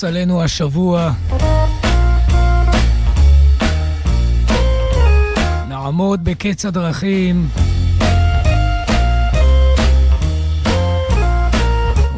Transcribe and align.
לפרוס 0.00 0.04
עלינו 0.04 0.42
השבוע. 0.42 1.12
נעמוד 5.68 6.24
בקץ 6.24 6.64
הדרכים 6.64 7.48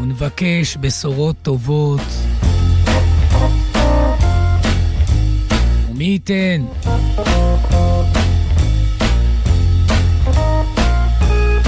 ונבקש 0.00 0.76
בשורות 0.76 1.36
טובות. 1.42 2.00
ומי 5.90 6.04
ייתן 6.04 6.64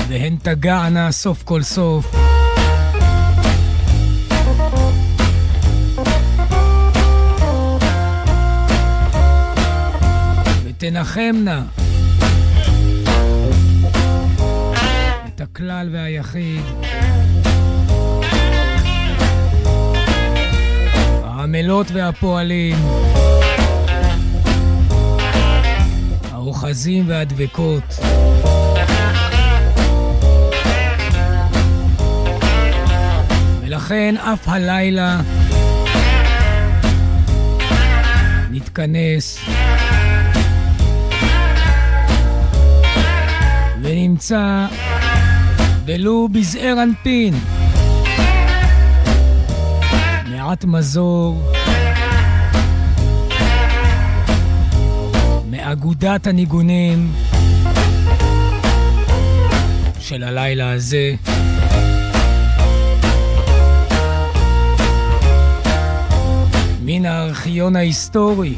והן 0.09 0.37
תגענה 0.43 1.13
סוף 1.13 1.43
כל 1.43 1.63
סוף. 1.63 2.34
ותנחמנה 10.87 11.63
את 15.29 15.41
הכלל 15.41 15.89
והיחיד. 15.93 16.63
העמלות 21.25 21.87
והפועלים, 21.91 22.77
האוחזים 26.33 27.05
והדבקות. 27.09 27.99
ולכן 33.63 34.15
אף 34.17 34.49
הלילה 34.49 35.21
נתכנס 38.51 39.39
ונמצא 44.15 44.67
ולו 45.85 46.29
בזעיר 46.33 46.83
אנפין 46.83 47.35
מעט 50.31 50.65
מזור 50.65 51.53
מאגודת 55.51 56.27
הניגונים 56.27 57.13
של 60.01 60.23
הלילה 60.23 60.73
הזה. 60.73 61.15
מן 66.85 67.07
הארכיון 67.07 67.77
ההיסטורי. 67.77 68.55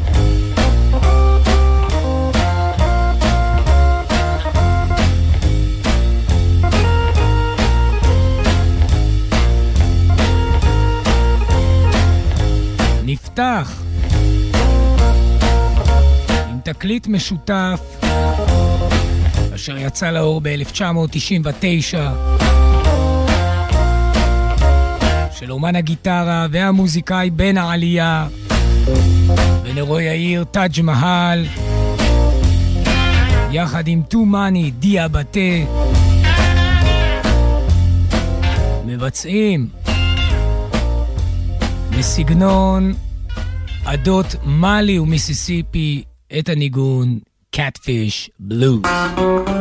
נפתח 13.38 13.82
עם 16.50 16.58
תקליט 16.64 17.06
משותף 17.06 17.80
אשר 19.54 19.76
יצא 19.76 20.10
לאור 20.10 20.40
ב-1999 20.44 21.96
של 25.30 25.52
אומן 25.52 25.76
הגיטרה 25.76 26.46
והמוזיקאי 26.50 27.30
בן 27.30 27.58
העלייה, 27.58 28.26
ונרו 29.64 30.00
יאיר 30.00 30.44
טאג' 30.44 30.80
מהל, 30.82 31.46
יחד 33.50 33.88
עם 33.88 34.02
טו 34.02 34.24
מאני 34.24 34.70
דיה 34.70 35.08
בתה, 35.08 35.40
מבצעים 38.86 39.68
בסגנון 41.98 42.92
עדות 43.86 44.26
מאלי 44.44 44.98
ומיסיסיפי 44.98 46.02
את 46.38 46.48
הניגון 46.48 47.18
Catfish 47.56 48.28
Blues. 48.48 49.55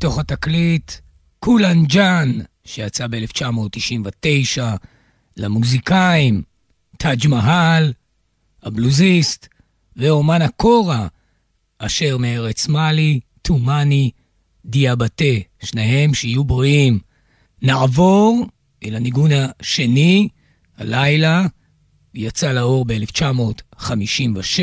מתוך 0.00 0.18
התקליט 0.18 0.92
קולנג'אן, 1.38 2.38
שיצא 2.64 3.06
ב-1999, 3.06 4.60
למוזיקאים 5.36 6.42
טאג' 6.98 7.26
מהל, 7.26 7.92
הבלוזיסט, 8.62 9.48
ואומן 9.96 10.42
הקורה, 10.42 11.06
אשר 11.78 12.18
מארץ 12.18 12.68
מאלי, 12.68 13.20
תומאני, 13.42 14.10
דיאבטה, 14.64 15.34
שניהם 15.62 16.14
שיהיו 16.14 16.44
בריאים. 16.44 16.98
נעבור 17.62 18.46
אל 18.84 18.96
הניגון 18.96 19.30
השני, 19.60 20.28
הלילה, 20.78 21.46
יצא 22.14 22.52
לאור 22.52 22.84
ב-1956, 22.84 24.60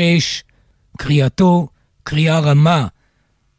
קריאתו, 0.96 1.68
קריאה 2.02 2.40
רמה 2.40 2.86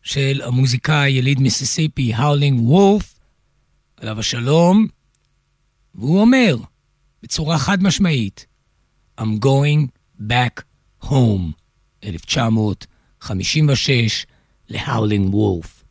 של 0.09 0.41
המוזיקאי 0.45 1.11
יליד 1.11 1.39
מיסיסיפי, 1.39 2.13
האולינג 2.13 2.59
וולף, 2.61 3.15
עליו 3.97 4.19
השלום, 4.19 4.87
והוא 5.95 6.21
אומר, 6.21 6.55
בצורה 7.23 7.57
חד 7.57 7.83
משמעית, 7.83 8.45
I'm 9.21 9.45
going 9.45 9.87
back 10.21 10.61
home, 11.03 11.53
1956, 12.03 14.25
להאולינג 14.69 15.35
וולף. 15.35 15.83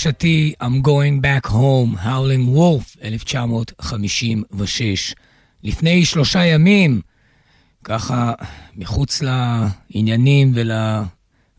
בקשתי 0.00 0.54
I'm 0.62 0.86
Going 0.86 1.20
Back 1.22 1.50
Home, 1.50 2.04
Howling 2.04 2.56
Wolf, 2.56 2.96
1956. 3.02 5.14
לפני 5.62 6.04
שלושה 6.04 6.44
ימים, 6.44 7.00
ככה 7.84 8.32
מחוץ 8.76 9.22
לעניינים 9.22 10.52
ול... 10.54 10.70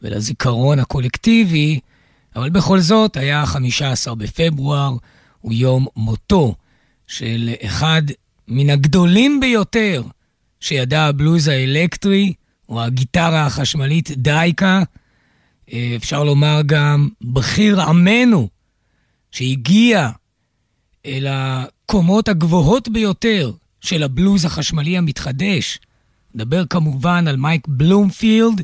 ולזיכרון 0.02 0.80
הקולקטיבי, 0.80 1.80
אבל 2.36 2.50
בכל 2.50 2.80
זאת 2.80 3.18
היה 3.18 3.46
15 3.46 4.16
בפברואר, 4.16 4.96
הוא 5.42 5.54
יום 5.54 5.88
מותו 5.96 6.56
של 7.08 7.50
אחד 7.66 8.02
מן 8.48 8.70
הגדולים 8.70 9.40
ביותר 9.40 10.04
שידע 10.60 11.02
הבלוז 11.02 11.48
האלקטרי, 11.48 12.34
או 12.70 12.82
הגיטרה 12.82 13.46
החשמלית 13.46 14.12
דייקה, 14.12 14.84
אפשר 15.96 16.24
לומר 16.24 16.62
גם 16.66 17.10
בכיר 17.22 17.82
עמנו, 17.82 18.50
שהגיע 19.32 20.10
אל 21.06 21.28
הקומות 21.30 22.28
הגבוהות 22.28 22.90
ביותר 22.90 23.51
של 23.82 24.04
הבלוז 24.04 24.46
החשמלי 24.46 24.98
המתחדש. 24.98 25.80
נדבר 26.36 26.66
כמובן 26.66 27.28
על 27.28 27.38
מייק 27.38 27.68
בלומפילד, 27.68 28.62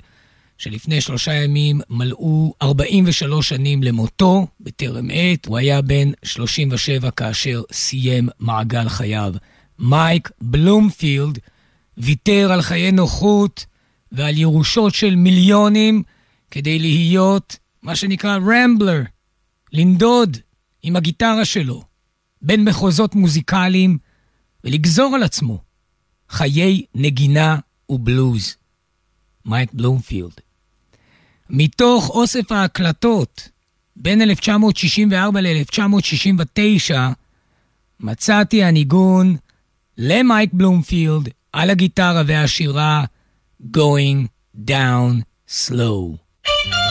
שלפני 0.58 1.02
שלושה 1.02 1.34
ימים 1.34 1.82
מלאו 1.90 2.54
43 2.62 3.50
שנים 3.50 3.84
למותו, 3.84 4.48
בטרם 4.60 5.08
עת. 5.14 5.46
הוא 5.46 5.58
היה 5.58 5.82
בן 5.82 6.12
37 6.24 7.12
כאשר 7.12 7.62
סיים 7.72 8.30
מעגל 8.40 8.90
חייו. 8.90 9.34
מייק 9.80 10.30
בלומפילד 10.42 11.40
ויתר 11.98 12.52
על 12.52 12.62
חיי 12.62 12.92
נוחות 12.92 13.66
ועל 14.12 14.38
ירושות 14.38 14.94
של 14.94 15.16
מיליונים 15.16 16.04
כדי 16.52 16.80
להיות 16.80 17.58
מה 17.82 17.96
שנקרא 17.96 18.38
רמבלר, 18.38 19.02
לנדוד 19.74 20.38
עם 20.84 20.96
הגיטרה 20.96 21.46
שלו 21.46 21.84
בין 22.42 22.64
מחוזות 22.64 23.16
מוזיקליים 23.16 23.98
ולגזור 24.64 25.16
על 25.16 25.24
עצמו 25.24 25.64
חיי 26.30 26.86
נגינה 26.96 27.58
ובלוז. 27.90 28.56
מייק 29.46 29.74
בלומפילד. 29.74 30.34
מתוך 31.50 32.10
אוסף 32.10 32.52
ההקלטות 32.52 33.50
בין 33.96 34.22
1964 34.22 35.42
ל-1969 35.42 36.96
מצאתי 38.00 38.64
הניגון 38.64 39.36
למייק 39.98 40.50
בלומפילד 40.54 41.30
על 41.54 41.70
הגיטרה 41.70 42.24
והשירה 42.28 43.06
Going 43.78 44.28
Down 44.68 45.22
Slow. 45.50 46.27
Thank 46.48 46.74
you. 46.74 46.87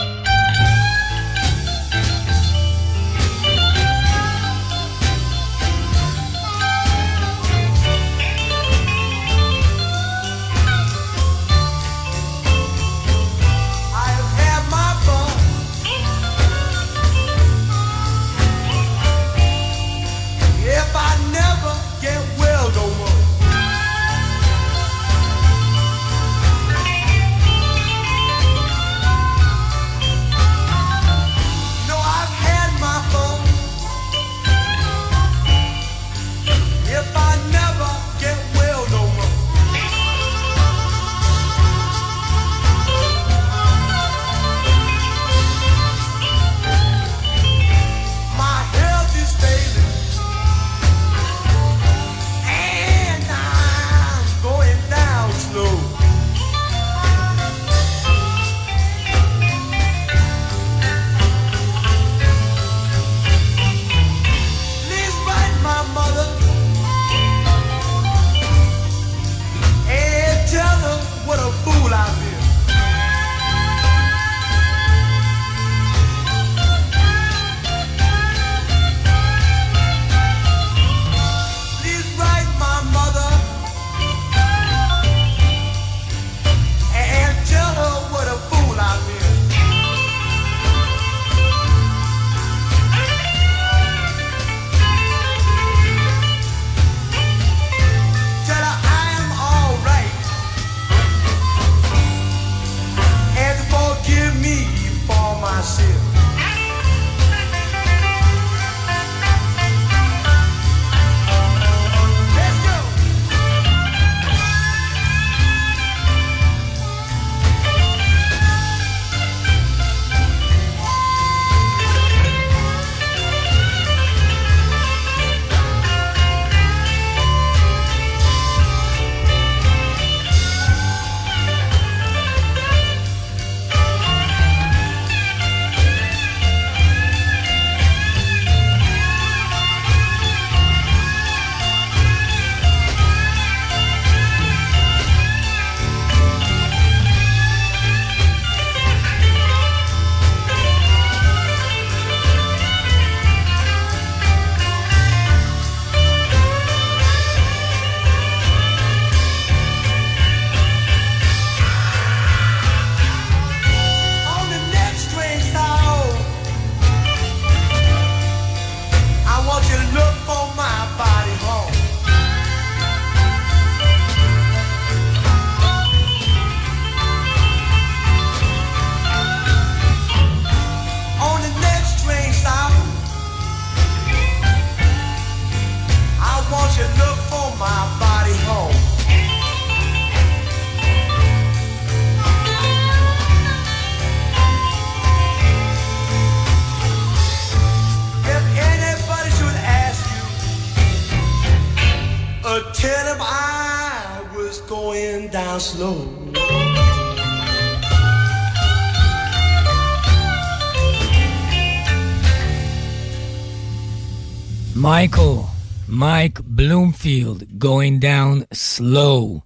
מייק 215.97 216.39
בלומפילד, 216.43 217.43
going 217.63 218.01
down 218.01 218.55
slow. 218.55 219.39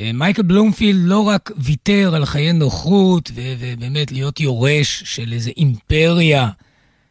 אה, 0.00 0.10
מייקל 0.14 0.42
בלומפילד 0.42 1.00
לא 1.04 1.28
רק 1.28 1.50
ויתר 1.56 2.14
על 2.14 2.24
חיי 2.24 2.52
נוחות 2.52 3.30
ובאמת 3.34 4.12
להיות 4.12 4.40
יורש 4.40 5.02
של 5.06 5.32
איזה 5.32 5.50
אימפריה, 5.56 6.48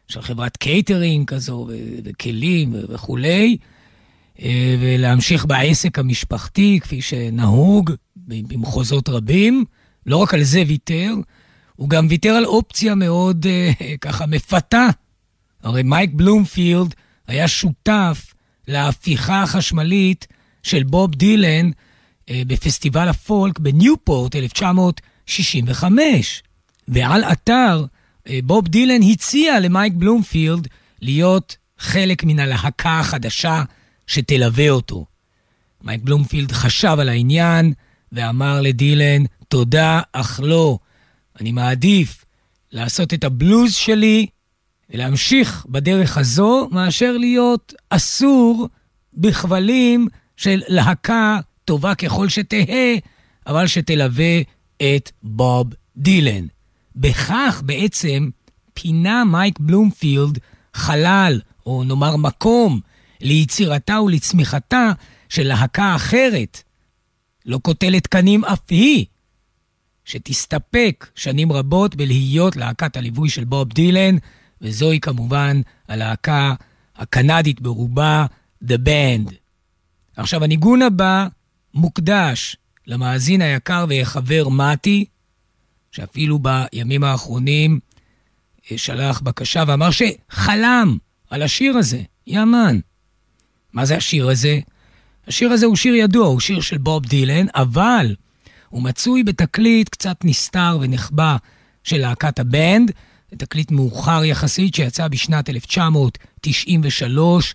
של 0.08 0.22
חברת 0.22 0.56
קייטרינג 0.56 1.28
כזו, 1.28 1.68
וכלים 2.04 2.74
וכולי, 2.88 3.56
אה, 4.42 4.76
ולהמשיך 4.80 5.46
בעסק 5.46 5.98
המשפחתי 5.98 6.78
כפי 6.82 7.02
שנהוג 7.02 7.90
במחוזות 8.26 9.08
רבים. 9.08 9.64
לא 10.06 10.16
רק 10.16 10.34
על 10.34 10.42
זה 10.42 10.62
ויתר, 10.66 11.14
הוא 11.76 11.88
גם 11.88 12.06
ויתר 12.10 12.30
על 12.30 12.44
אופציה 12.44 12.94
מאוד 12.94 13.46
אה, 13.46 13.96
ככה 14.00 14.26
מפתה. 14.26 14.88
הרי 15.62 15.82
מייק 15.82 16.10
בלומפילד 16.14 16.94
היה 17.26 17.48
שותף 17.48 18.31
להפיכה 18.68 19.42
החשמלית 19.42 20.26
של 20.62 20.82
בוב 20.82 21.14
דילן 21.14 21.70
אה, 22.30 22.42
בפסטיבל 22.46 23.08
הפולק 23.08 23.58
בניופורט 23.58 24.36
1965. 24.36 26.42
ועל 26.88 27.24
אתר, 27.24 27.84
אה, 28.28 28.38
בוב 28.44 28.68
דילן 28.68 29.02
הציע 29.02 29.60
למייק 29.60 29.92
בלומפילד 29.96 30.68
להיות 31.00 31.56
חלק 31.78 32.24
מן 32.24 32.38
הלהקה 32.38 33.00
החדשה 33.00 33.62
שתלווה 34.06 34.70
אותו. 34.70 35.06
מייק 35.82 36.02
בלומפילד 36.02 36.52
חשב 36.52 36.96
על 37.00 37.08
העניין 37.08 37.72
ואמר 38.12 38.60
לדילן, 38.60 39.24
תודה, 39.48 40.00
אך 40.12 40.40
לא. 40.42 40.78
אני 41.40 41.52
מעדיף 41.52 42.24
לעשות 42.72 43.14
את 43.14 43.24
הבלוז 43.24 43.74
שלי 43.74 44.26
ולהמשיך 44.92 45.66
בדרך 45.68 46.18
הזו, 46.18 46.68
מאשר 46.72 47.16
להיות 47.18 47.74
אסור 47.90 48.68
בכבלים 49.14 50.08
של 50.36 50.62
להקה 50.68 51.40
טובה 51.64 51.94
ככל 51.94 52.28
שתהא, 52.28 52.96
אבל 53.46 53.66
שתלווה 53.66 54.40
את 54.76 55.10
בוב 55.22 55.74
דילן. 55.96 56.46
בכך 56.96 57.62
בעצם 57.64 58.30
פינה 58.74 59.24
מייק 59.24 59.58
בלומפילד 59.60 60.38
חלל, 60.74 61.40
או 61.66 61.84
נאמר 61.84 62.16
מקום, 62.16 62.80
ליצירתה 63.20 64.00
ולצמיחתה 64.00 64.92
של 65.28 65.42
להקה 65.48 65.96
אחרת, 65.96 66.62
לא 67.46 67.58
קוטלת 67.58 68.06
קנים 68.06 68.44
אף 68.44 68.60
היא, 68.68 69.04
שתסתפק 70.04 71.06
שנים 71.14 71.52
רבות 71.52 71.94
בלהיות 71.94 72.56
להקת 72.56 72.96
הליווי 72.96 73.28
של 73.28 73.44
בוב 73.44 73.68
דילן, 73.68 74.16
וזוהי 74.62 75.00
כמובן 75.00 75.60
הלהקה 75.88 76.54
הקנדית 76.96 77.60
ברובה, 77.60 78.26
The 78.64 78.78
Band. 78.86 79.32
עכשיו, 80.16 80.44
הניגון 80.44 80.82
הבא 80.82 81.26
מוקדש 81.74 82.56
למאזין 82.86 83.42
היקר 83.42 83.86
וחבר 83.88 84.48
מתי, 84.48 85.04
שאפילו 85.92 86.38
בימים 86.38 87.04
האחרונים 87.04 87.80
אה, 88.70 88.78
שלח 88.78 89.20
בקשה 89.20 89.64
ואמר 89.66 89.88
שחלם 89.90 90.96
על 91.30 91.42
השיר 91.42 91.76
הזה, 91.76 92.02
יאמן. 92.26 92.78
מה 93.72 93.84
זה 93.84 93.96
השיר 93.96 94.28
הזה? 94.28 94.60
השיר 95.26 95.52
הזה 95.52 95.66
הוא 95.66 95.76
שיר 95.76 95.94
ידוע, 95.94 96.26
הוא 96.26 96.40
שיר 96.40 96.60
של 96.60 96.78
בוב 96.78 97.06
דילן, 97.06 97.46
אבל 97.54 98.14
הוא 98.68 98.82
מצוי 98.82 99.22
בתקליט 99.22 99.88
קצת 99.88 100.16
נסתר 100.24 100.78
ונחבא 100.80 101.36
של 101.84 101.98
להקת 101.98 102.38
הבנד, 102.38 102.92
תקליט 103.38 103.70
מאוחר 103.70 104.24
יחסית 104.24 104.74
שיצא 104.74 105.08
בשנת 105.08 105.50
1993 105.50 107.54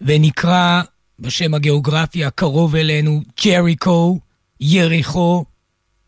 ונקרא 0.00 0.82
בשם 1.18 1.54
הגיאוגרפי 1.54 2.24
הקרוב 2.24 2.76
אלינו 2.76 3.22
ג'ריקו, 3.44 4.18
יריחו, 4.60 5.44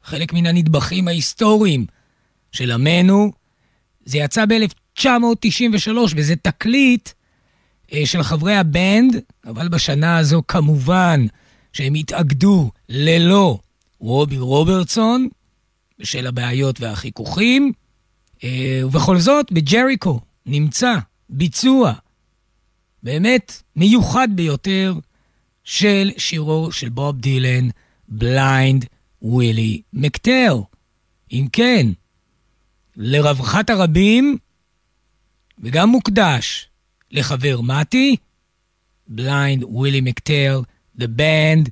חלק 0.05 0.33
מן 0.33 0.47
הנדבכים 0.47 1.09
ההיסטוריים 1.09 1.87
של 2.53 2.73
עמנו. 2.73 3.33
זה 4.05 4.19
יצא 4.19 4.45
ב-1993 4.47 5.91
וזה 6.17 6.37
תקליט 6.37 7.09
אה, 7.93 8.07
של 8.07 8.23
חברי 8.23 8.57
הבנד, 8.57 9.17
אבל 9.47 9.69
בשנה 9.69 10.19
הזו 10.19 10.43
כמובן 10.49 11.27
שהם 11.73 11.95
התאגדו 11.95 12.71
ללא 12.89 13.59
רובי 13.99 14.39
רוברטסון, 14.39 15.29
בשל 15.99 16.27
הבעיות 16.27 16.81
והחיכוכים. 16.81 17.73
אה, 18.45 18.81
ובכל 18.85 19.19
זאת, 19.19 19.53
בג'ריקו 19.53 20.21
נמצא 20.47 20.95
ביצוע 21.29 21.93
באמת 23.03 23.63
מיוחד 23.77 24.29
ביותר 24.35 24.95
של 25.65 26.11
שירו 26.19 26.73
של 26.73 26.89
בוב 26.89 27.21
דילן, 27.21 27.69
Blind 28.09 28.85
Willie 29.23 29.83
McTell. 29.93 30.61
אם 31.33 31.47
כן, 31.53 31.87
לרווחת 32.97 33.71
הרבים, 33.71 34.39
וגם 35.59 35.89
מוקדש 35.89 36.69
לחבר 37.11 37.61
מתי, 37.61 38.17
בליינד 39.09 39.65
ווילי 39.65 40.01
מקטר, 40.01 40.63
The 40.99 41.05
Band, 41.05 41.69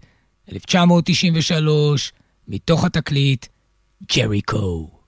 1993, 0.53 2.13
מתוך 2.49 2.85
התקליט 2.85 3.47
ג'ריקו. 4.17 5.00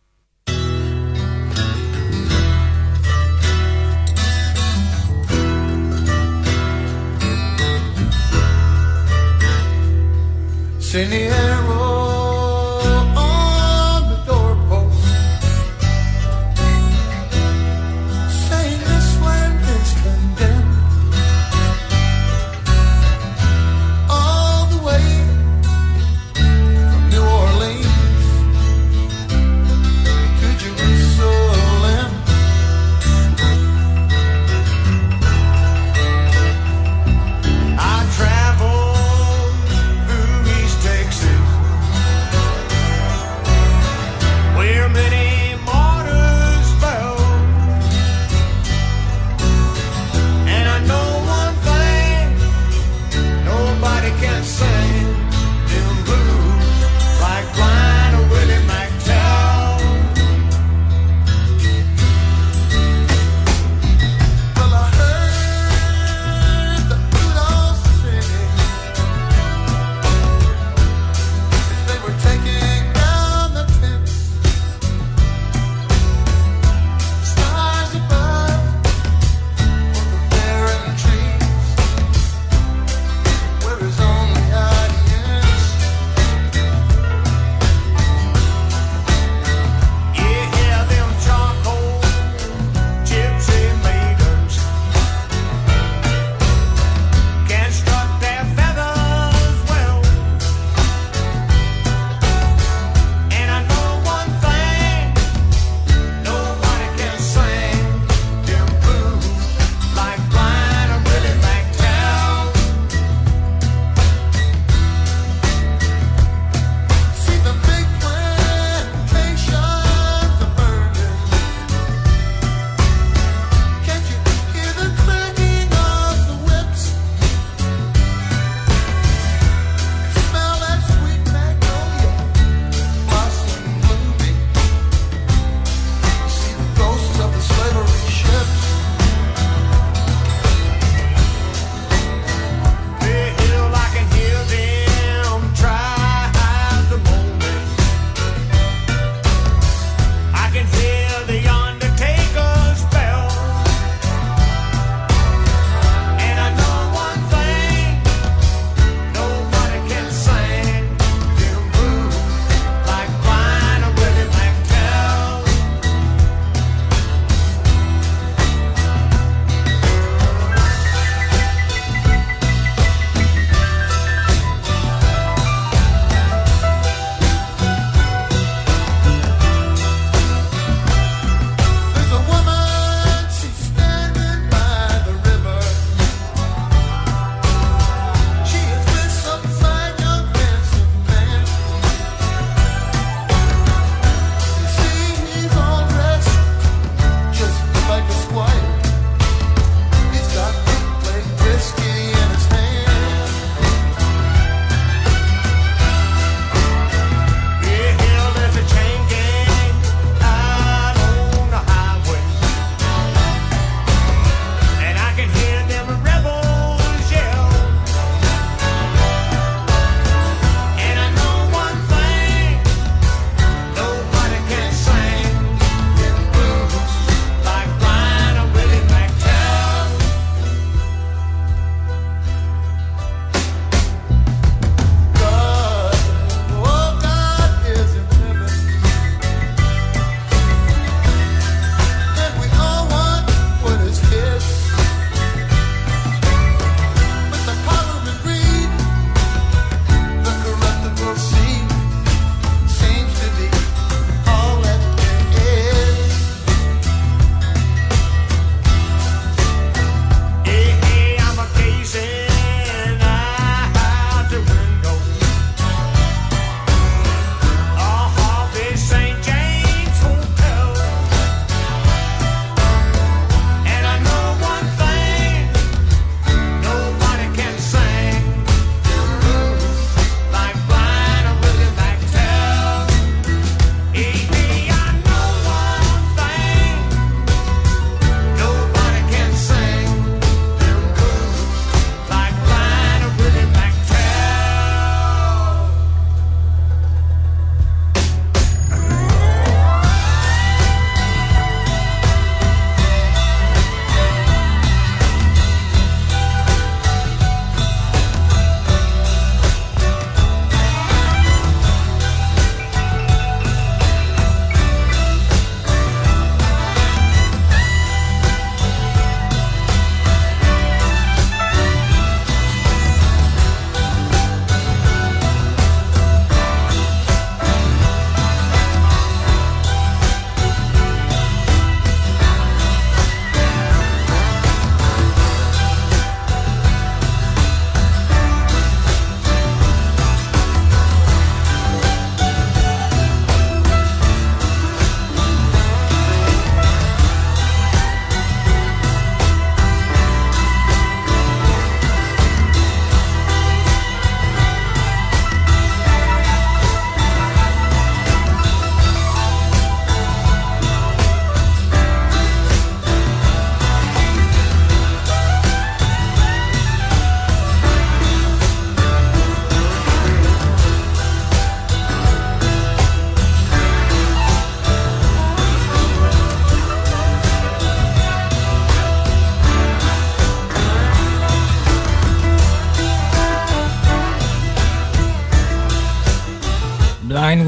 In 10.94 11.09
the 11.09 11.16
air. 11.16 11.71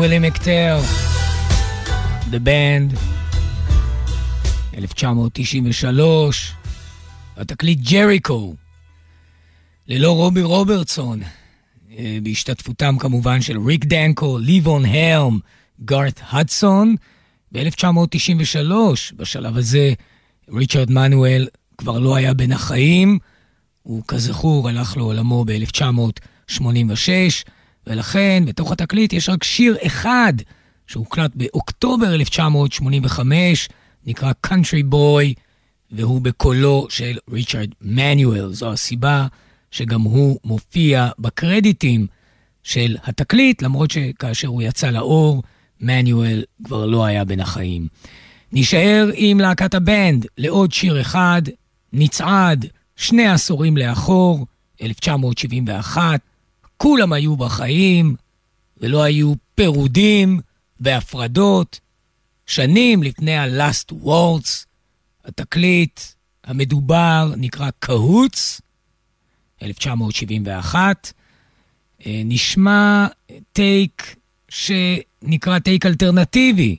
ווילי 0.04 0.18
מקטר, 0.28 0.80
The 2.30 2.38
Band, 2.46 2.96
1993, 4.74 6.52
התקליט 7.36 7.78
ג'ריקו, 7.78 8.54
ללא 9.88 10.12
רובי 10.12 10.42
רוברטסון, 10.42 11.20
אה, 11.98 12.18
בהשתתפותם 12.22 12.96
כמובן 12.98 13.42
של 13.42 13.58
ריק 13.66 13.84
דנקו, 13.84 14.38
ליבון 14.38 14.84
הלם, 14.84 15.38
גארת 15.84 16.20
הדסון. 16.30 16.94
ב-1993, 17.52 18.70
בשלב 19.16 19.56
הזה, 19.56 19.92
ריצ'רד 20.52 20.90
מנואל 20.90 21.48
כבר 21.78 21.98
לא 21.98 22.16
היה 22.16 22.34
בין 22.34 22.52
החיים, 22.52 23.18
הוא 23.82 24.02
כזכור 24.08 24.68
הלך 24.68 24.96
לעולמו 24.96 25.44
ב-1986, 25.44 26.60
ולכן 27.87 28.42
בתוך 28.47 28.73
התקליט 28.73 29.12
יש 29.12 29.29
רק 29.29 29.44
שיר 29.44 29.77
אחד 29.87 30.33
שהוקלט 30.87 31.31
באוקטובר 31.35 32.14
1985, 32.14 33.68
נקרא 34.07 34.33
Country 34.47 34.92
Boy, 34.92 35.35
והוא 35.90 36.20
בקולו 36.20 36.87
של 36.90 37.18
ריצ'רד 37.33 37.68
מנואל. 37.81 38.53
זו 38.53 38.73
הסיבה 38.73 39.27
שגם 39.70 40.01
הוא 40.01 40.38
מופיע 40.44 41.09
בקרדיטים 41.18 42.07
של 42.62 42.97
התקליט, 43.05 43.62
למרות 43.62 43.90
שכאשר 43.90 44.49
הוא 44.49 44.62
יצא 44.62 44.90
לאור, 44.90 45.42
מנואל 45.81 46.44
כבר 46.64 46.87
לא 46.87 47.05
היה 47.05 47.25
בין 47.25 47.40
החיים. 47.40 47.88
נישאר 48.53 49.11
עם 49.14 49.40
להקת 49.40 49.75
הבנד 49.75 50.27
לעוד 50.38 50.73
שיר 50.73 51.01
אחד, 51.01 51.42
נצעד 51.92 52.66
שני 52.97 53.27
עשורים 53.27 53.77
לאחור, 53.77 54.47
1971, 54.83 56.20
כולם 56.85 57.12
היו 57.12 57.37
בחיים, 57.37 58.16
ולא 58.81 59.03
היו 59.03 59.33
פירודים 59.55 60.40
והפרדות. 60.81 61.81
שנים 62.47 63.03
לפני 63.03 63.37
ה-Last 63.37 63.92
Words, 64.05 64.64
התקליט 65.25 66.01
המדובר 66.44 67.33
נקרא 67.37 67.70
קהוץ, 67.79 68.61
1971. 69.62 71.12
אה, 72.07 72.23
נשמע 72.25 73.07
טייק 73.53 74.16
שנקרא 74.49 75.59
טייק 75.59 75.87
אלטרנטיבי, 75.87 76.77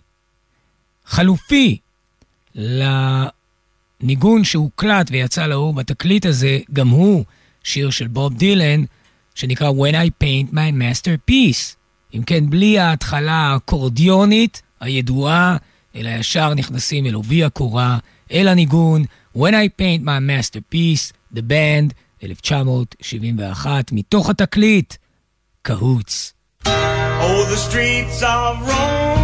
חלופי, 1.05 1.77
לניגון 2.55 4.43
שהוקלט 4.43 5.07
ויצא 5.11 5.47
לאור 5.47 5.73
בתקליט 5.73 6.25
הזה, 6.25 6.59
גם 6.73 6.87
הוא 6.87 7.25
שיר 7.63 7.89
של 7.89 8.07
בוב 8.07 8.33
דילן, 8.33 8.83
שנקרא 9.35 9.69
When 9.69 9.93
I 9.93 10.23
Paint 10.23 10.53
My 10.53 10.71
Masterpiece. 10.81 11.75
אם 12.13 12.23
כן, 12.23 12.49
בלי 12.49 12.79
ההתחלה 12.79 13.33
האקורדיונית 13.33 14.61
הידועה, 14.79 15.57
אלא 15.95 16.09
ישר 16.09 16.53
נכנסים 16.53 17.05
אל 17.05 17.13
עובי 17.13 17.43
הקורה, 17.43 17.97
אל 18.31 18.47
הניגון, 18.47 19.03
When 19.37 19.51
I 19.51 19.81
Paint 19.81 20.03
My 20.03 20.21
Masterpiece, 20.29 21.13
The 21.33 21.41
Band, 21.41 21.93
1971, 22.23 23.91
מתוך 23.91 24.29
התקליט, 24.29 24.93
קהוץ. 25.61 26.33
Oh, 26.65 27.45
the 27.53 27.57
streets 27.57 28.21
of 28.21 28.67
Rome 28.67 29.14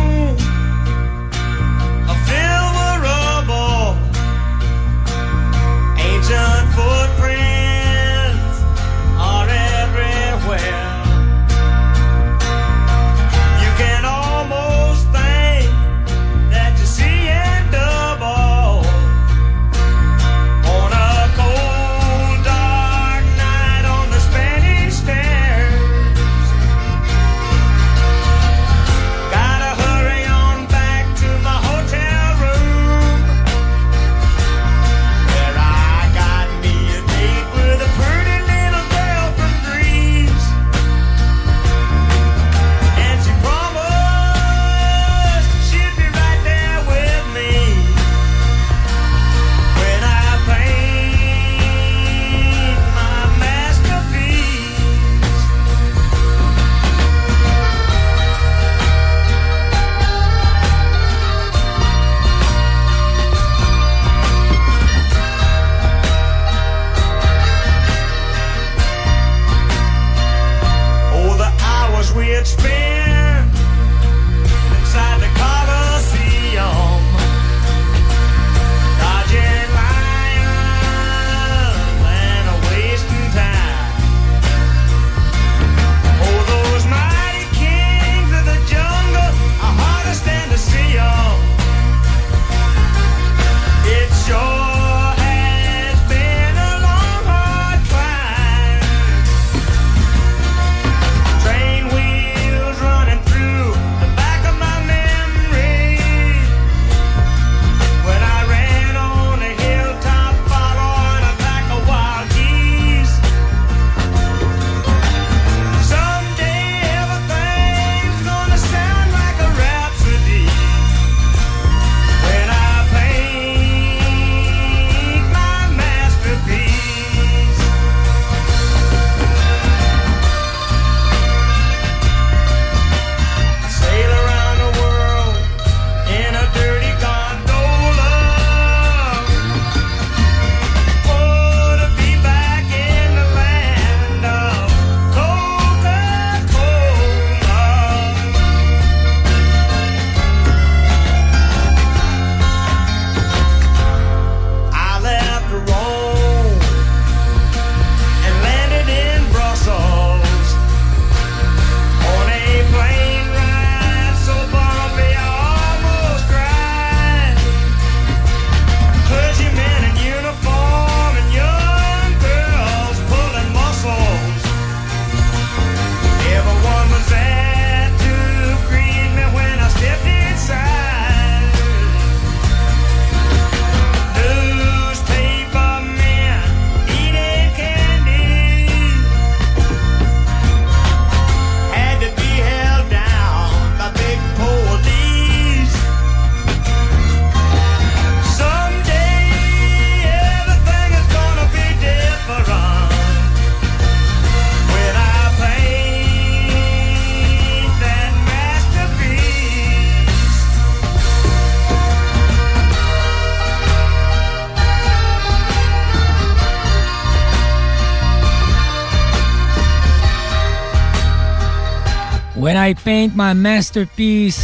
I 222.71 222.73
paint 222.73 223.15
my 223.17 223.34
masterpiece. 223.34 224.39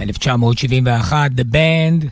1971, 0.00 1.30
The 1.36 1.44
Band, 1.44 2.06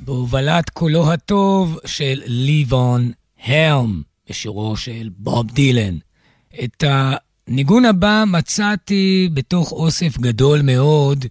בהובלת 0.00 0.70
קולו 0.70 1.12
הטוב 1.12 1.78
של 1.84 2.22
ליבון 2.26 3.12
הלם, 3.44 4.02
בשירו 4.28 4.76
של 4.76 5.08
בוב 5.16 5.46
דילן. 5.46 5.98
את 6.64 6.84
הניגון 6.86 7.84
הבא 7.84 8.24
מצאתי 8.26 9.28
בתוך 9.34 9.72
אוסף 9.72 10.18
גדול 10.18 10.62
מאוד 10.62 11.24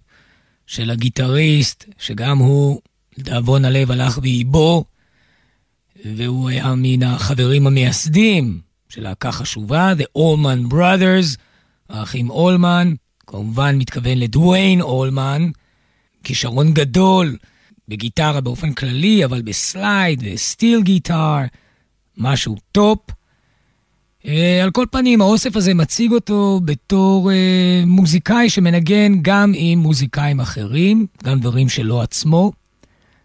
של 0.66 0.90
הגיטריסט, 0.90 1.84
שגם 1.98 2.38
הוא, 2.38 2.80
לדאבון 3.18 3.64
הלב, 3.64 3.90
הלך 3.90 4.18
באיבו, 4.18 4.84
והוא 6.04 6.48
היה 6.48 6.74
מן 6.76 7.02
החברים 7.02 7.66
המייסדים 7.66 8.71
של 8.92 9.02
להקה 9.02 9.32
חשובה, 9.32 9.92
The 9.98 10.18
Allman 10.18 10.72
Brothers, 10.72 11.36
האחים 11.88 12.30
אולמן, 12.30 12.94
כמובן 13.26 13.78
מתכוון 13.78 14.18
לדוויין 14.18 14.80
אולמן, 14.80 15.50
כישרון 16.24 16.74
גדול 16.74 17.36
בגיטרה 17.88 18.40
באופן 18.40 18.72
כללי, 18.72 19.24
אבל 19.24 19.42
ב 19.42 19.55
slide 19.55 20.22
ו 20.24 20.34
steel 20.34 20.82
guitar, 20.82 21.36
משהו 22.18 22.56
טופ. 22.72 22.98
אה, 24.26 24.62
על 24.62 24.70
כל 24.70 24.86
פנים, 24.90 25.20
האוסף 25.20 25.56
הזה 25.56 25.74
מציג 25.74 26.12
אותו 26.12 26.60
בתור 26.64 27.30
uh, 27.30 27.86
מוזיקאי 27.86 28.50
שמנגן 28.50 29.12
גם 29.22 29.52
עם 29.54 29.78
מוזיקאים 29.78 30.40
אחרים, 30.40 31.06
גם 31.24 31.40
דברים 31.40 31.68
שלו 31.68 32.02
עצמו. 32.02 32.52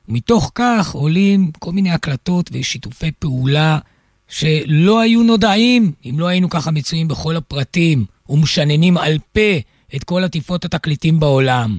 מתוך 0.08 0.51
כך 0.56 0.91
עולים 0.91 1.51
כל 1.60 1.71
מיני 1.71 1.91
הקלטות 1.91 2.49
ושיתופי 2.53 3.12
פעולה 3.12 3.80
שלא 4.28 5.00
היו 5.00 5.24
נודעים 5.24 5.92
אם 6.06 6.20
לא 6.20 6.28
היינו 6.28 6.50
ככה 6.50 6.72
מצויים 6.72 7.08
בכל 7.08 7.36
הפרטים 7.36 8.06
ומשננים 8.30 8.98
על 8.98 9.18
פה 9.32 9.58
את 9.96 10.04
כל 10.04 10.24
עטיפות 10.24 10.66
התקליטים 10.66 11.20
בעולם. 11.20 11.78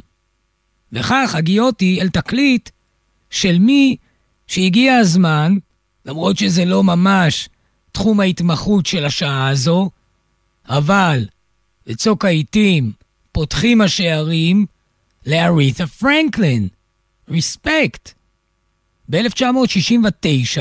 וכך 0.93 1.35
הגיותי 1.35 2.01
אל 2.01 2.09
תקליט 2.09 2.71
של 3.31 3.59
מי 3.59 3.97
שהגיע 4.47 4.97
הזמן, 4.97 5.57
למרות 6.07 6.39
שזה 6.39 6.65
לא 6.65 6.85
ממש 6.85 7.49
תחום 7.93 8.21
ההתמחות 8.21 8.87
של 8.87 9.05
השעה 9.05 9.49
הזו, 9.49 9.91
אבל 10.69 11.27
בצוק 11.87 12.25
העיתים 12.25 12.93
פותחים 13.33 13.81
השערים 13.81 14.67
לארית'ה 15.27 15.87
פרנקלין. 15.87 16.69
ריספקט. 17.31 18.13
ב-1969 19.11 20.59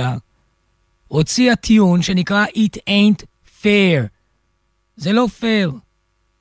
הוציאה 1.08 1.56
טיון 1.56 2.02
שנקרא 2.02 2.46
It 2.46 2.78
Ain't 2.90 3.26
Fair. 3.62 4.08
זה 4.96 5.12
לא 5.12 5.28
פייר, 5.40 5.72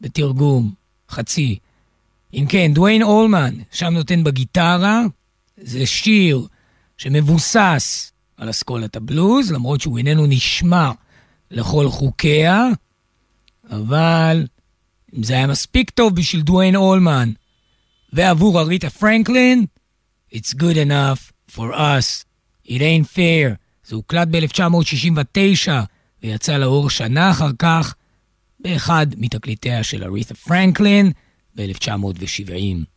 בתרגום, 0.01 0.75
חצי. 1.11 1.59
אם 2.35 2.47
כן, 2.49 2.75
דוויין 2.75 3.03
אולמן 3.03 3.55
שם 3.73 3.87
נותן 3.87 4.25
בגיטרה, 4.25 5.03
זה 5.57 5.87
שיר 5.87 6.47
שמבוסס 6.99 8.13
על 8.37 8.51
אסכולת 8.51 8.97
הבלוז, 8.97 9.53
למרות 9.53 9.81
שהוא 9.81 9.99
איננו 9.99 10.27
נשמע 10.27 10.91
לכל 11.51 11.89
חוקיה, 11.89 12.69
אבל 13.71 14.47
אם 15.17 15.23
זה 15.23 15.35
היה 15.35 15.47
מספיק 15.47 15.91
טוב 15.91 16.17
בשביל 16.17 16.43
דוויין 16.43 16.77
אולמן 16.77 17.33
ועבור 18.13 18.61
אריתה 18.61 18.91
פרנקלין, 18.91 19.67
It's 20.33 20.53
good 20.53 20.77
enough 20.77 21.33
for 21.49 21.73
us. 21.73 22.25
It 22.65 22.83
ain't 22.83 23.09
fair. 23.09 23.59
זה 23.87 23.97
הוקלט 23.97 24.29
ב-1969 24.31 25.71
ויצא 26.23 26.57
לאור 26.57 26.91
שנה 26.91 27.31
אחר 27.31 27.51
כך 27.59 27.95
באחד 28.61 29.07
מתקליטיה 29.17 29.83
של 29.83 30.05
אריתה 30.05 30.35
פרנקלין 30.35 31.13
ב-1970. 31.57 32.96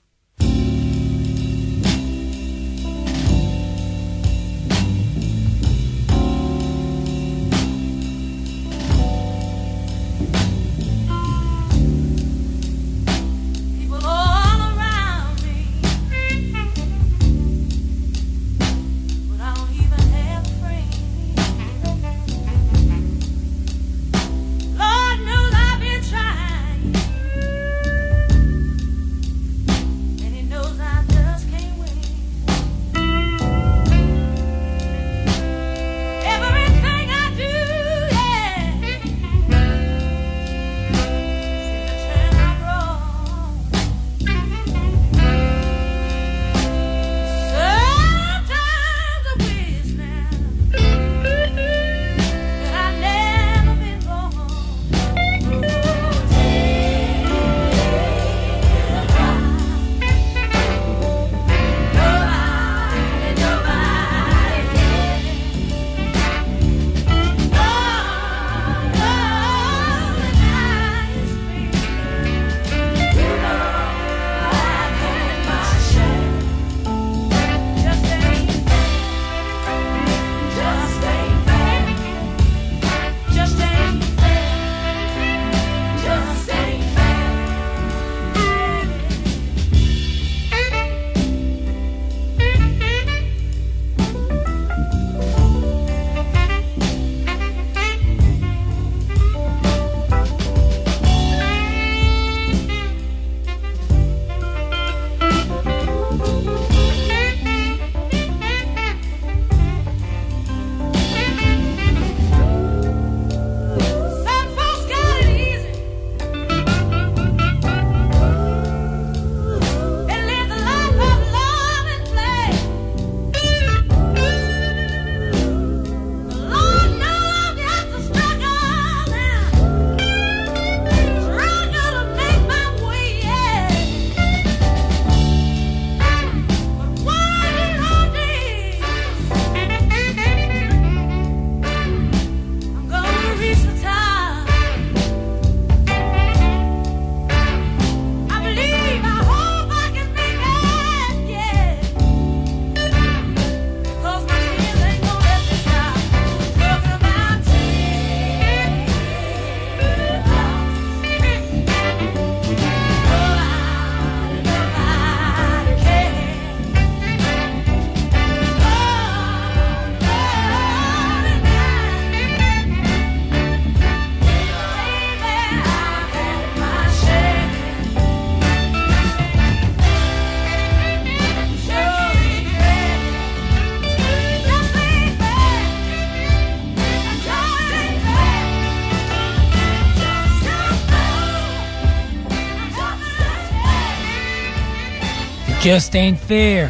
Just 195.70 195.94
Ain't 195.94 196.30
Fair. 196.30 196.70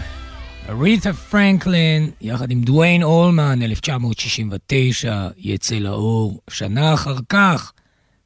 אריתה 0.70 1.14
פרנקלין, 1.14 2.12
יחד 2.22 2.52
עם 2.52 2.62
דוויין 2.62 3.04
אולמן, 3.04 3.62
1969, 3.62 5.28
יצא 5.38 5.76
לאור 5.76 6.42
שנה 6.50 6.94
אחר 6.94 7.16
כך, 7.30 7.74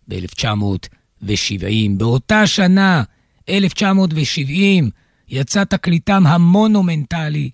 ב-1970. 0.07 1.67
באותה 1.97 2.47
שנה, 2.47 3.03
1970, 3.49 4.89
יצא 5.29 5.63
תקליטם 5.63 6.27
המונומנטלי 6.27 7.49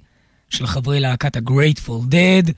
של 0.50 0.68
חברי 0.68 1.00
להקת 1.00 1.36
ה-Grateful 1.36 2.12
Dead. 2.12 2.52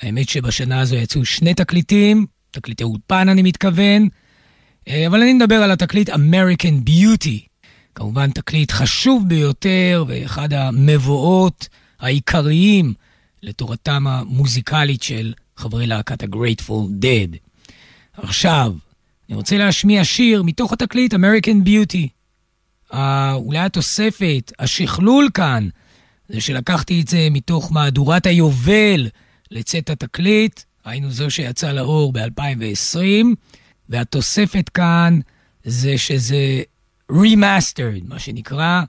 האמת 0.00 0.28
שבשנה 0.28 0.80
הזו 0.80 0.96
יצאו 0.96 1.24
שני 1.24 1.54
תקליטים, 1.54 2.26
תקליטי 2.50 2.84
אולפן 2.84 3.28
אני 3.28 3.42
מתכוון, 3.42 4.08
אה, 4.88 5.06
אבל 5.06 5.22
אני 5.22 5.34
מדבר 5.34 5.62
על 5.62 5.70
התקליט 5.70 6.10
American 6.10 6.88
Beauty. 6.88 7.51
כמובן 7.94 8.30
תקליט 8.30 8.72
חשוב 8.72 9.28
ביותר 9.28 10.04
ואחד 10.08 10.52
המבואות 10.52 11.68
העיקריים 12.00 12.94
לתורתם 13.42 14.06
המוזיקלית 14.06 15.02
של 15.02 15.34
חברי 15.56 15.86
להקת 15.86 16.22
ה-Grateful 16.22 17.02
Dead. 17.02 17.36
עכשיו, 18.12 18.72
אני 19.28 19.36
רוצה 19.36 19.58
להשמיע 19.58 20.04
שיר 20.04 20.42
מתוך 20.42 20.72
התקליט 20.72 21.14
American 21.14 21.66
Beauty. 21.66 22.06
אה, 22.92 23.32
אולי 23.32 23.58
התוספת, 23.58 24.52
השכלול 24.58 25.28
כאן, 25.34 25.68
זה 26.28 26.40
שלקחתי 26.40 27.00
את 27.00 27.08
זה 27.08 27.28
מתוך 27.30 27.72
מהדורת 27.72 28.26
היובל 28.26 29.08
לצאת 29.50 29.90
התקליט, 29.90 30.60
היינו 30.84 31.10
זו 31.10 31.30
שיצא 31.30 31.72
לאור 31.72 32.12
ב-2020, 32.12 33.24
והתוספת 33.88 34.68
כאן 34.68 35.20
זה 35.64 35.98
שזה 35.98 36.62
remastered, 37.12 38.04
מה 38.08 38.18
שנקרא, 38.18 38.82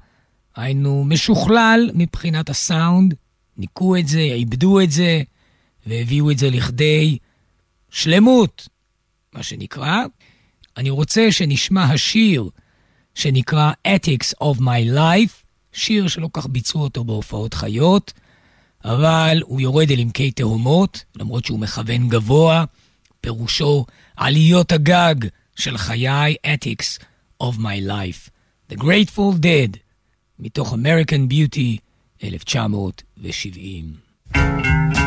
היינו 0.56 1.06
משוכלל 1.06 1.90
מבחינת 1.94 2.50
הסאונד, 2.50 3.14
ניקו 3.58 3.98
את 3.98 4.08
זה, 4.08 4.20
עיבדו 4.20 4.82
את 4.82 4.92
זה, 4.92 5.22
והביאו 5.88 6.32
את 6.32 6.38
זה 6.38 6.50
לכדי 6.50 7.18
שלמות, 7.90 8.68
מה 9.34 9.44
שנקרא. 9.44 10.04
אני 10.78 10.90
רוצה 10.90 11.32
שנשמע 11.32 11.84
השיר 11.84 12.50
שנקרא 13.16 13.72
Ethics 13.88 14.44
of 14.44 14.60
My 14.60 14.96
Life, 14.96 15.44
שיר 15.74 16.08
שלא 16.08 16.30
כך 16.34 16.48
ביצעו 16.48 16.82
אותו 16.82 17.04
בהופעות 17.04 17.54
חיות, 17.54 18.14
אבל 18.86 19.42
הוא 19.46 19.62
יורד 19.62 19.92
אל 19.92 20.00
עמקי 20.00 20.32
תהומות, 20.32 21.04
למרות 21.16 21.46
שהוא 21.46 21.60
מכוון 21.60 22.10
גבוה, 22.10 22.66
פירושו 23.22 23.86
עליות 24.16 24.72
הגג 24.72 25.16
של 25.56 25.78
חיי, 25.78 26.36
Ethics 26.48 27.04
of 27.41 27.59
My 27.59 27.81
Life. 27.81 28.31
The 28.69 28.77
Grateful 28.77 29.33
Dead, 29.41 29.79
מתוך 30.39 30.73
American 30.73 31.29
Beauty, 31.29 31.81
1970. 32.23 35.02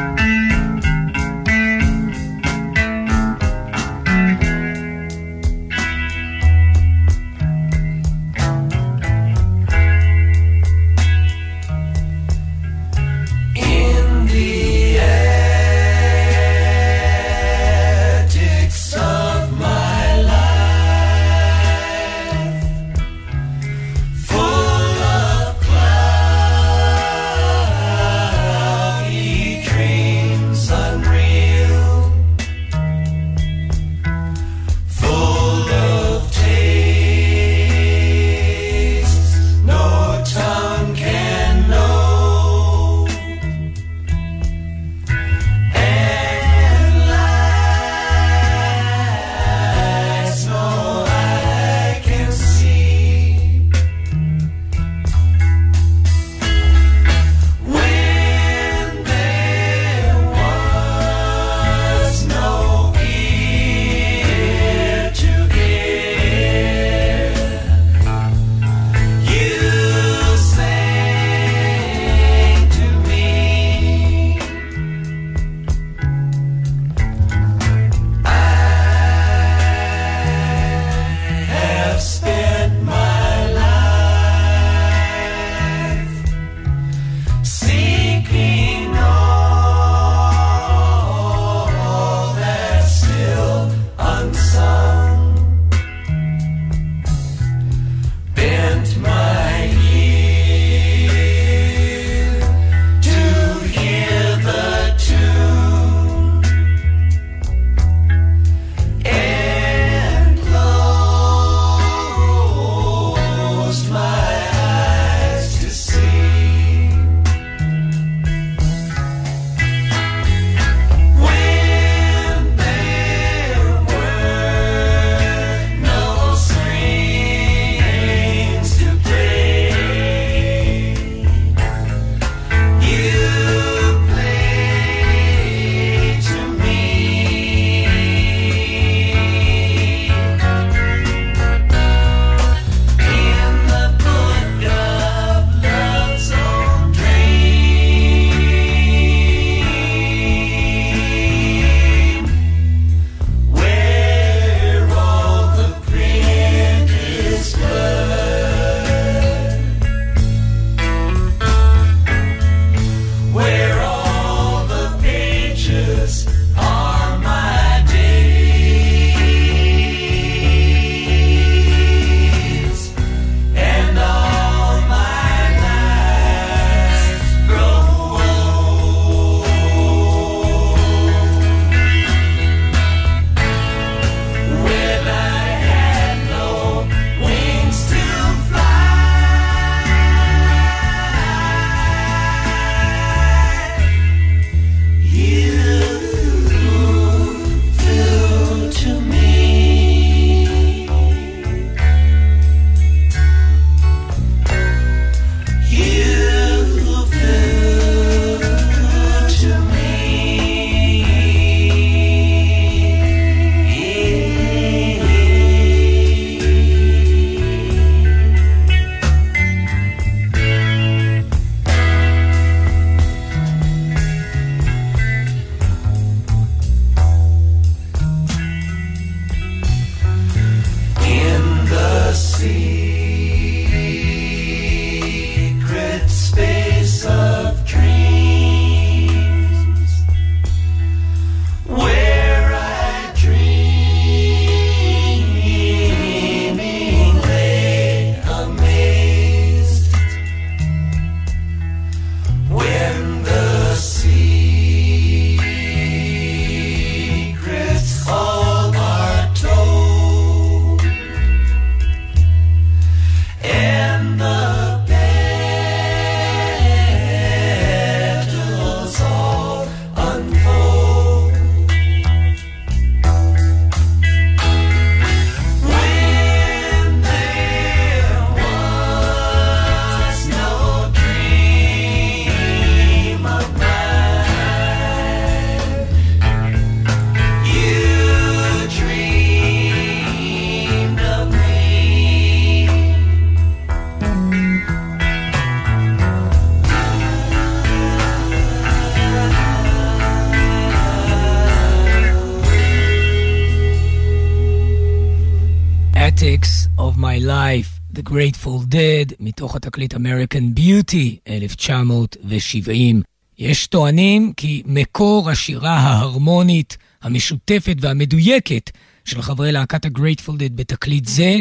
Grateful 308.07 308.73
Dead, 308.73 309.15
מתוך 309.21 309.57
התקליט 309.57 309.95
American 309.95 310.59
Beauty, 310.59 311.17
1970. 311.29 313.03
יש 313.39 313.67
טוענים 313.67 314.33
כי 314.37 314.63
מקור 314.67 315.31
השירה 315.31 315.77
ההרמונית, 315.77 316.77
המשותפת 317.03 317.77
והמדויקת 317.81 318.71
של 319.05 319.23
חברי 319.23 319.53
להקת 319.53 319.85
ה-Grateful 319.85 320.33
Dead 320.33 320.53
בתקליט 320.55 321.05
זה, 321.07 321.37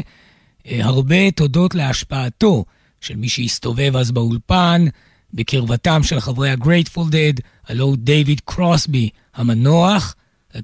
אה, 0.68 0.86
הרבה 0.86 1.32
תודות 1.32 1.76
להשפעתו 1.76 2.66
של 3.02 3.16
מי 3.16 3.30
שהסתובב 3.30 3.96
אז 3.96 4.12
באולפן, 4.12 4.86
בקרבתם 5.34 6.04
של 6.04 6.20
חברי 6.20 6.52
ה-Grateful 6.52 7.12
Dead, 7.12 7.42
הלו 7.68 7.96
דייוויד 7.96 8.42
קרוסבי 8.46 9.10
המנוח, 9.36 10.16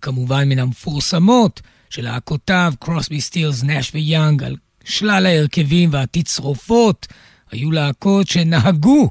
כמובן 0.01 0.49
מן 0.49 0.59
המפורסמות 0.59 1.61
של 1.89 2.03
להקותיו 2.03 2.73
קרוסבי 2.79 3.21
סטילס, 3.21 3.63
נאש 3.63 3.91
ויאנג, 3.93 4.43
על 4.43 4.55
שלל 4.83 5.25
ההרכבים 5.25 5.89
והתצרופות, 5.93 7.07
היו 7.51 7.71
להקות 7.71 8.27
שנהגו 8.27 9.09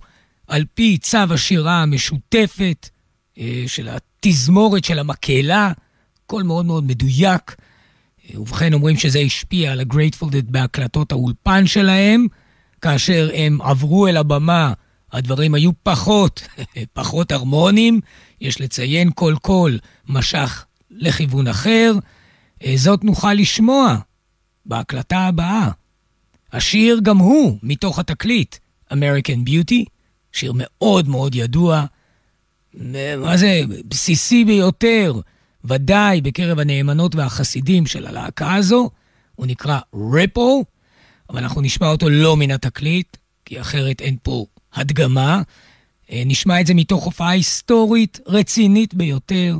על 0.49 0.65
פי 0.75 0.99
צו 0.99 1.19
השירה 1.31 1.83
המשותפת 1.83 2.89
אה, 3.39 3.65
של 3.67 3.89
התזמורת 3.89 4.85
של 4.85 4.99
המקהלה, 4.99 5.73
הכל 6.25 6.43
מאוד 6.43 6.67
מאוד 6.67 6.85
מדויק. 6.85 7.57
אה, 8.31 8.41
ובכן, 8.41 8.73
אומרים 8.73 8.97
שזה 8.97 9.19
השפיע 9.19 9.73
על 9.73 9.81
ה-Grateful 9.81 10.27
Dead 10.27 10.45
בהקלטות 10.51 11.13
האולפן 11.13 11.67
שלהם, 11.67 12.27
כאשר 12.83 13.31
הם 13.35 13.63
עברו 13.63 14.07
אל 14.07 14.17
הבמה, 14.17 14.73
הדברים 15.13 15.55
היו 15.55 15.71
פחות, 15.83 16.43
פחות 16.93 17.33
הרמוניים. 17.33 18.01
יש 18.41 18.61
לציין 18.61 19.11
כל 19.15 19.35
קול 19.43 19.79
משך 20.09 20.65
לכיוון 20.91 21.47
אחר. 21.47 21.95
אה, 22.65 22.73
זאת 22.77 23.05
נוכל 23.05 23.35
לשמוע 23.35 23.97
בהקלטה 24.71 25.19
הבאה. 25.19 25.71
השיר 26.53 27.01
גם 27.03 27.19
הוא 27.19 27.59
מתוך 27.63 27.99
התקליט 27.99 28.57
American 28.93 29.49
Beauty, 29.49 29.85
שיר 30.33 30.53
מאוד 30.55 31.09
מאוד 31.09 31.35
ידוע, 31.35 31.85
מה 33.19 33.37
זה, 33.37 33.61
בסיסי 33.89 34.45
ביותר, 34.45 35.21
ודאי 35.65 36.21
בקרב 36.21 36.59
הנאמנות 36.59 37.15
והחסידים 37.15 37.87
של 37.87 38.07
הלהקה 38.07 38.55
הזו, 38.55 38.91
הוא 39.35 39.47
נקרא 39.47 39.79
רפו, 40.15 40.65
אבל 41.31 41.39
אנחנו 41.43 41.61
נשמע 41.61 41.87
אותו 41.87 42.09
לא 42.09 42.37
מן 42.37 42.51
התקליט, 42.51 43.17
כי 43.45 43.61
אחרת 43.61 44.01
אין 44.01 44.17
פה 44.23 44.47
הדגמה. 44.75 45.43
אה, 46.11 46.23
נשמע 46.27 46.61
את 46.61 46.67
זה 46.67 46.75
מתוך 46.75 47.05
הופעה 47.05 47.31
היסטורית 47.31 48.21
רצינית 48.27 48.95
ביותר, 48.95 49.59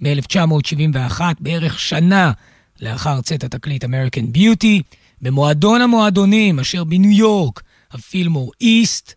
מ-1971, 0.00 1.20
בערך 1.40 1.80
שנה 1.80 2.32
לאחר 2.80 3.20
צאת 3.20 3.44
התקליט 3.44 3.84
American 3.84 4.36
Beauty, 4.36 4.96
במועדון 5.22 5.80
המועדונים 5.80 6.58
אשר 6.58 6.84
בניו 6.84 7.10
יורק, 7.10 7.62
הפילמור 7.90 8.52
איסט, 8.60 9.14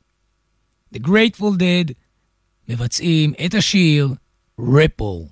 The 0.95 0.97
Grateful 0.97 1.57
Dead 1.59 1.93
מבצעים 2.69 3.33
את 3.45 3.53
השיר 3.53 4.13
רפו. 4.59 5.27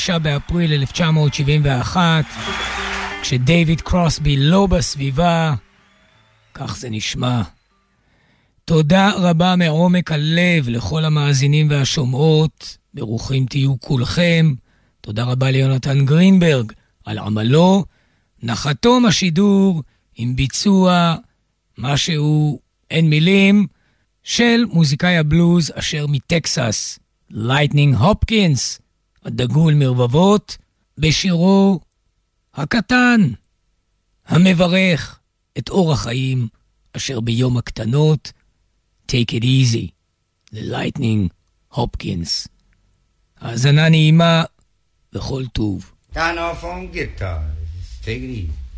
29 0.00 0.18
באפריל 0.18 0.72
1971, 0.72 2.24
כשדייוויד 3.22 3.80
קרוסבי 3.80 4.36
לא 4.36 4.66
בסביבה, 4.66 5.54
כך 6.54 6.76
זה 6.76 6.90
נשמע. 6.90 7.42
תודה 8.64 9.10
רבה 9.16 9.56
מעומק 9.56 10.12
הלב 10.12 10.68
לכל 10.68 11.04
המאזינים 11.04 11.70
והשומעות, 11.70 12.76
ברוכים 12.94 13.46
תהיו 13.46 13.80
כולכם. 13.80 14.54
תודה 15.00 15.24
רבה 15.24 15.50
ליונתן 15.50 16.04
גרינברג 16.06 16.72
על 17.04 17.18
עמלו. 17.18 17.84
נחתום 18.42 19.06
השידור 19.06 19.82
עם 20.16 20.36
ביצוע 20.36 21.14
משהו, 21.78 22.60
אין 22.90 23.10
מילים, 23.10 23.66
של 24.22 24.64
מוזיקאי 24.72 25.16
הבלוז 25.18 25.72
אשר 25.74 26.06
מטקסס, 26.06 26.98
לייטנינג 27.30 27.94
הופקינס, 27.94 28.80
הדגול 29.24 29.74
מרבבות, 29.74 30.56
בשירו 30.98 31.80
הקטן, 32.54 33.20
המברך 34.26 35.18
את 35.58 35.68
אור 35.68 35.92
החיים 35.92 36.48
אשר 36.96 37.20
ביום 37.20 37.56
הקטנות, 37.56 38.32
Take 39.08 39.32
it 39.32 39.42
easy, 39.42 39.90
ללייטנינג 40.52 41.30
הופקינס. 41.68 42.48
האזנה 43.40 43.88
נעימה 43.88 44.44
וכל 45.12 45.46
טוב. 45.52 45.92
Turn 46.12 46.16
off 46.16 46.62
on 46.62 46.94
guitar. 46.94 47.40
Take 48.02 48.04
it 48.04 48.30
easy. 48.36 48.69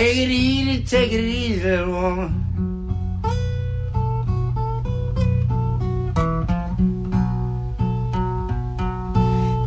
Take 0.00 0.16
it 0.16 0.30
easy, 0.30 0.82
take 0.82 1.12
it 1.12 1.20
easy, 1.20 1.62
little 1.62 1.92
woman. 1.92 2.32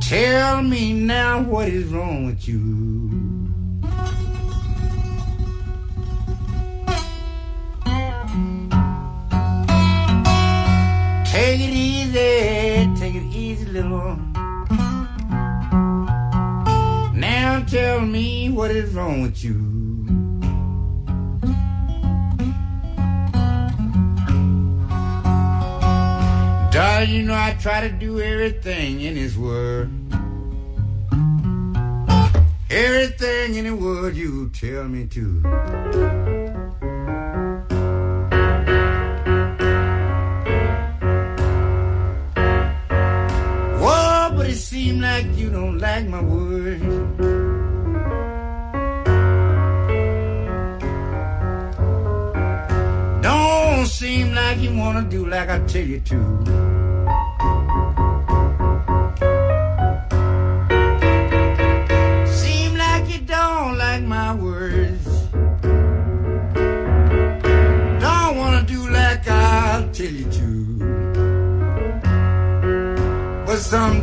Tell 0.01 0.63
me 0.63 0.93
now 0.93 1.43
what 1.43 1.67
is 1.67 1.85
wrong 1.93 2.25
with 2.25 2.47
you. 2.47 3.11
Take 11.27 11.59
it 11.59 11.73
easy, 11.75 12.89
take 12.99 13.13
it 13.13 13.35
easy, 13.35 13.65
little 13.65 13.99
one. 13.99 14.33
Now 17.19 17.63
tell 17.67 18.01
me 18.01 18.49
what 18.49 18.71
is 18.71 18.95
wrong 18.95 19.21
with 19.21 19.43
you. 19.43 19.72
Darling, 26.73 27.09
you 27.11 27.21
know 27.23 27.35
I 27.35 27.55
try 27.61 27.87
to 27.87 27.89
do 27.89 28.19
everything 28.19 29.01
in 29.01 29.13
this 29.13 29.37
world. 29.37 29.89
Everything 32.71 33.55
in 33.55 33.65
the 33.65 33.75
world 33.75 34.15
you 34.15 34.49
tell 34.49 34.85
me 34.85 35.05
to. 35.05 35.43
But 44.35 44.49
it 44.49 44.55
seems 44.57 44.99
like 44.99 45.25
you 45.37 45.49
don't 45.51 45.77
like 45.77 46.07
my 46.07 46.21
words. 46.21 46.83
Don't 53.21 53.85
seem 53.85 54.33
like 54.33 54.59
you 54.59 54.75
wanna 54.75 55.03
do 55.03 55.27
like 55.27 55.49
I 55.49 55.59
tell 55.59 55.85
you 55.85 56.01
to. 56.01 56.42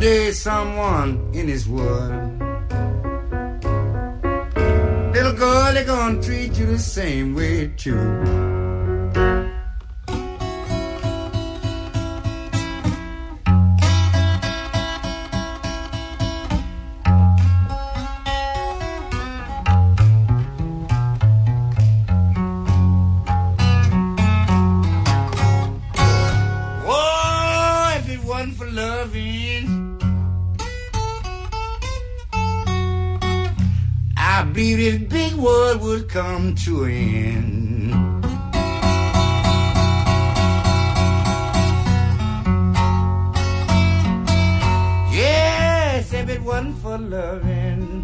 Someday 0.01 0.31
someone 0.31 1.29
in 1.31 1.45
this 1.45 1.67
world 1.67 2.39
Little 5.13 5.33
girl, 5.33 5.73
they 5.73 5.83
gonna 5.83 6.19
treat 6.23 6.57
you 6.57 6.65
the 6.65 6.79
same 6.79 7.35
way 7.35 7.67
too. 7.77 8.50
To 36.55 36.83
an 36.83 36.91
end. 36.91 38.25
Yes, 45.13 46.13
if 46.13 46.29
it 46.29 46.41
wasn't 46.41 46.77
for 46.79 46.97
loving, 46.97 48.01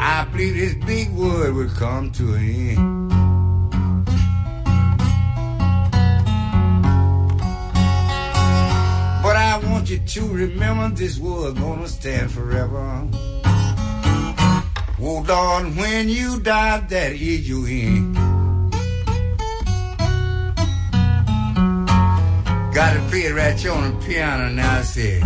I 0.00 0.26
believe 0.30 0.56
this 0.56 0.74
big 0.86 1.10
world 1.10 1.54
would 1.56 1.70
come 1.70 2.12
to 2.12 2.34
an 2.34 2.44
end. 2.44 3.08
But 9.22 9.36
I 9.36 9.58
want 9.70 9.90
you 9.90 9.98
to 9.98 10.28
remember 10.28 10.88
this 10.94 11.18
war 11.18 11.52
gonna 11.52 11.88
stand 11.88 12.30
forever. 12.30 13.06
Oh 15.10 15.24
Lord, 15.26 15.74
when 15.74 16.10
you 16.10 16.38
die, 16.38 16.80
that 16.80 17.12
is 17.12 17.48
your 17.48 17.66
end. 17.66 18.14
Gotta 22.74 23.00
play 23.08 23.22
it 23.22 23.34
right 23.34 23.58
here 23.58 23.72
on 23.72 23.84
the 23.90 24.06
piano 24.06 24.50
now, 24.50 24.80
I 24.80 24.82
say. 24.82 25.22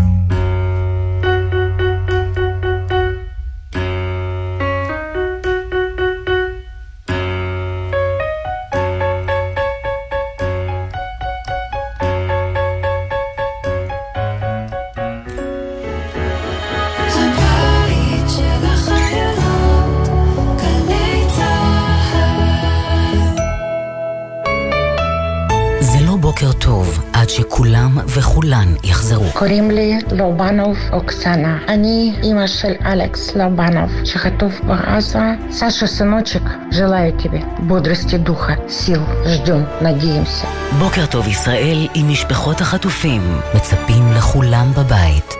קוראים 29.33 29.71
לי 29.71 29.99
לובנוב 30.13 30.77
אוקסנה. 30.93 31.59
אני 31.69 32.15
אימא 32.23 32.47
של 32.47 32.73
אלכס 32.87 33.37
לובנוב, 33.37 33.91
שחטוף 34.05 34.61
בעזה. 34.61 35.19
סשה 35.51 35.87
סנוצ'יק, 35.87 36.43
желаю 36.71 37.13
тебе 37.23 37.41
бодрости 37.69 38.19
духа, 38.19 38.55
сил, 38.69 39.01
ждем, 39.27 39.63
надеемся. 39.81 40.47
בוקר 40.79 41.07
טוב 41.07 41.29
ישראל 41.29 41.89
עם 41.95 42.09
משפחות 42.09 42.61
החטופים. 42.61 43.41
מצפים 43.55 44.13
לכולם 44.13 44.73
בבית. 44.77 45.35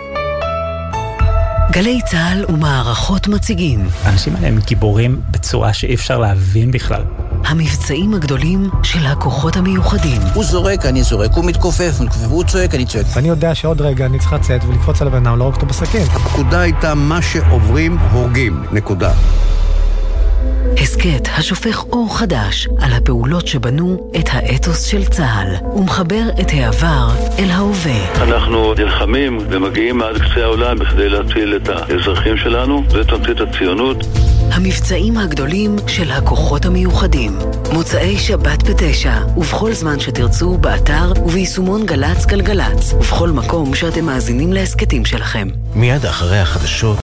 גלי 1.71 1.99
צה"ל 2.05 2.45
ומערכות 2.49 3.27
מציגים. 3.27 3.87
האנשים 4.03 4.35
האלה 4.35 4.47
הם 4.47 4.59
גיבורים 4.65 5.21
בצורה 5.31 5.73
שאי 5.73 5.95
אפשר 5.95 6.17
להבין 6.17 6.71
בכלל. 6.71 7.03
המבצעים 7.45 8.13
הגדולים 8.13 8.69
של 8.83 9.05
הכוחות 9.05 9.57
המיוחדים. 9.57 10.21
הוא 10.33 10.43
זורק, 10.43 10.85
אני 10.85 11.03
זורק, 11.03 11.31
הוא 11.33 11.45
מתכופף, 11.45 11.93
הוא 12.29 12.43
צועק, 12.43 12.75
אני 12.75 12.85
צועק. 12.85 13.05
ואני 13.15 13.27
יודע 13.27 13.55
שעוד 13.55 13.81
רגע 13.81 14.05
אני 14.05 14.19
צריך 14.19 14.33
לצאת 14.33 14.61
ולקפוץ 14.63 15.01
על 15.01 15.07
הבן 15.07 15.27
אדם, 15.27 15.37
להרוג 15.37 15.55
אותו 15.55 15.65
בסכין. 15.65 16.01
הפקודה 16.01 16.59
הייתה 16.59 16.95
מה 16.95 17.21
שעוברים, 17.21 17.97
הורגים. 17.97 18.63
נקודה. 18.71 19.11
הסכת 20.77 21.27
השופך 21.37 21.83
אור 21.83 22.17
חדש 22.17 22.67
על 22.79 22.93
הפעולות 22.93 23.47
שבנו 23.47 24.11
את 24.19 24.29
האתוס 24.31 24.83
של 24.83 25.05
צה"ל, 25.05 25.55
ומחבר 25.75 26.23
את 26.41 26.47
העבר 26.53 27.09
אל 27.39 27.49
ההווה. 27.49 28.23
אנחנו 28.23 28.73
נלחמים 28.73 29.37
ומגיעים 29.49 30.01
עד 30.01 30.15
קצה 30.17 30.43
העולם 30.43 30.79
בכדי 30.79 31.09
להציל 31.09 31.55
את 31.55 31.69
האזרחים 31.69 32.37
שלנו, 32.37 32.83
זה 32.89 33.03
תמצית 33.03 33.41
הציונות. 33.41 33.97
המבצעים 34.53 35.17
הגדולים 35.17 35.75
של 35.87 36.11
הכוחות 36.11 36.65
המיוחדים. 36.65 37.37
מוצאי 37.73 38.17
שבת 38.17 38.69
בתשע, 38.69 39.13
ובכל 39.37 39.73
זמן 39.73 39.99
שתרצו, 39.99 40.57
באתר 40.57 41.13
וביישומון 41.25 41.85
גל"צ 41.85 42.25
גלגלצ, 42.25 42.93
ובכל 42.93 43.29
מקום 43.29 43.75
שאתם 43.75 44.05
מאזינים 44.05 44.53
להסכתים 44.53 45.05
שלכם. 45.05 45.47
מיד 45.75 46.05
אחרי 46.05 46.39
החדשות 46.39 46.83